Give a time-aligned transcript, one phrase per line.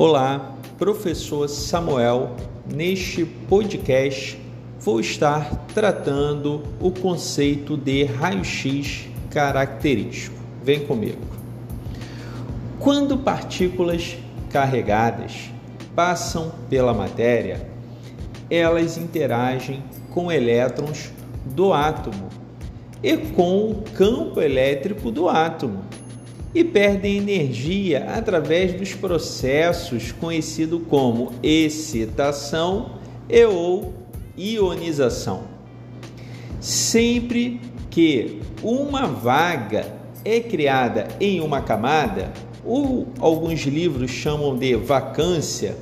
[0.00, 2.36] Olá, professor Samuel.
[2.72, 4.40] Neste podcast
[4.78, 10.36] vou estar tratando o conceito de raio-x característico.
[10.62, 11.18] Vem comigo.
[12.78, 14.16] Quando partículas
[14.52, 15.50] carregadas
[15.96, 17.68] passam pela matéria,
[18.48, 19.82] elas interagem
[20.14, 21.10] com elétrons
[21.44, 22.28] do átomo
[23.02, 25.82] e com o campo elétrico do átomo
[26.58, 33.94] e perdem energia através dos processos conhecidos como excitação e ou
[34.36, 35.44] ionização.
[36.60, 39.86] Sempre que uma vaga
[40.24, 42.32] é criada em uma camada,
[42.64, 45.76] ou alguns livros chamam de vacância,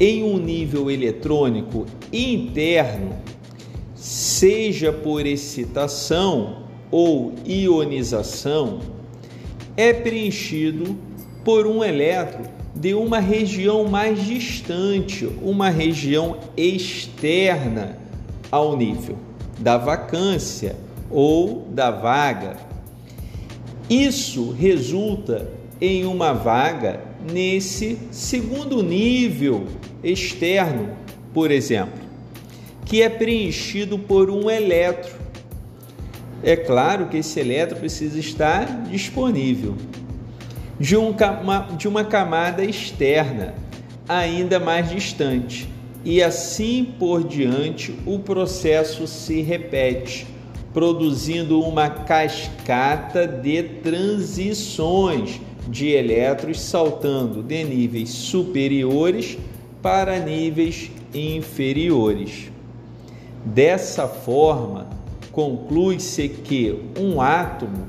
[0.00, 3.14] em um nível eletrônico interno,
[3.94, 9.01] seja por excitação ou ionização,
[9.76, 10.96] é preenchido
[11.44, 17.98] por um elétron de uma região mais distante, uma região externa
[18.50, 19.16] ao nível
[19.58, 20.76] da vacância
[21.10, 22.56] ou da vaga.
[23.88, 25.50] Isso resulta
[25.80, 27.00] em uma vaga
[27.30, 29.66] nesse segundo nível
[30.02, 30.90] externo,
[31.34, 32.00] por exemplo,
[32.84, 35.21] que é preenchido por um elétron
[36.42, 39.76] é claro que esse elétron precisa estar disponível
[40.78, 41.14] de, um,
[41.76, 43.54] de uma camada externa
[44.08, 45.68] ainda mais distante.
[46.04, 50.26] E assim por diante, o processo se repete,
[50.74, 59.38] produzindo uma cascata de transições de elétrons saltando de níveis superiores
[59.80, 62.50] para níveis inferiores.
[63.44, 64.88] Dessa forma,
[65.32, 67.86] conclui-se que um átomo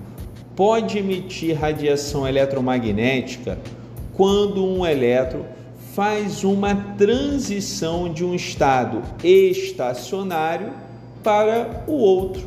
[0.55, 3.59] pode emitir radiação eletromagnética
[4.13, 5.43] quando um elétron
[5.93, 10.71] faz uma transição de um estado estacionário
[11.21, 12.43] para o outro,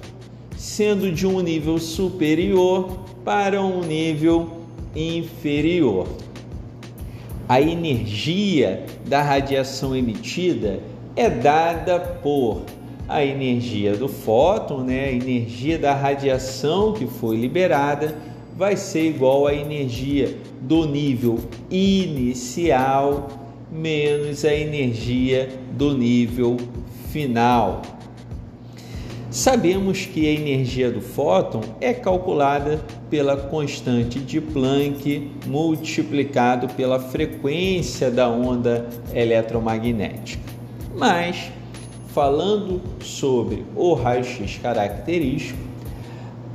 [0.57, 4.63] sendo de um nível superior para um nível
[4.95, 6.09] inferior.
[7.49, 10.81] A energia da radiação emitida
[11.15, 12.63] é dada por
[13.09, 18.17] a energia do fóton, né, a energia da radiação que foi liberada,
[18.56, 21.39] vai ser igual à energia do nível
[21.71, 23.28] inicial
[23.71, 26.56] menos a energia do nível
[27.11, 27.83] final.
[29.31, 32.81] Sabemos que a energia do fóton é calculada
[33.11, 40.43] pela constante de Planck multiplicado pela frequência da onda eletromagnética.
[40.97, 41.53] Mas
[42.16, 45.59] falando sobre o raio-x característico,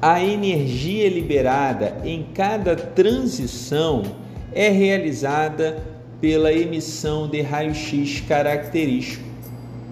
[0.01, 4.01] a energia liberada em cada transição
[4.51, 5.83] é realizada
[6.19, 9.23] pela emissão de raio-x característico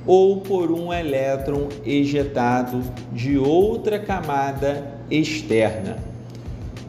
[0.08, 2.82] ou por um elétron ejetado
[3.14, 6.00] de outra camada externa,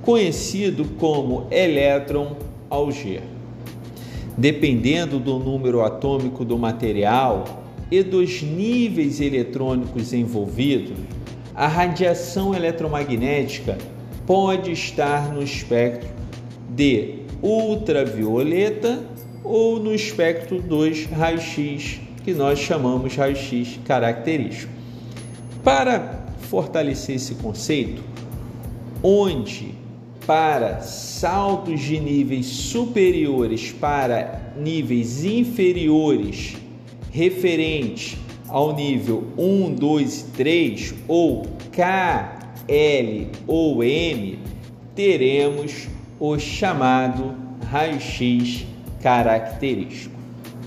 [0.00, 2.34] conhecido como elétron
[2.70, 3.20] alger.
[4.38, 7.59] Dependendo do número atômico do material,
[7.90, 10.96] e dos níveis eletrônicos envolvidos,
[11.54, 13.76] a radiação eletromagnética
[14.26, 16.08] pode estar no espectro
[16.68, 19.02] de ultravioleta
[19.42, 24.72] ou no espectro dos raios-x, que nós chamamos raio-x característico.
[25.64, 28.02] Para fortalecer esse conceito,
[29.02, 29.74] onde
[30.26, 36.56] para saltos de níveis superiores para níveis inferiores
[37.10, 44.38] referente ao nível 1, 2 e 3 ou K, L ou M,
[44.94, 45.88] teremos
[46.18, 47.34] o chamado
[47.70, 48.66] raio-x
[49.02, 50.14] característico.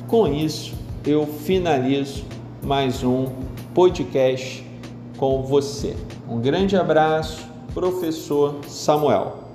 [0.07, 0.73] Com isso,
[1.05, 2.25] eu finalizo
[2.61, 3.27] mais um
[3.73, 4.63] podcast
[5.17, 5.95] com você.
[6.29, 9.52] Um grande abraço, professor Samuel.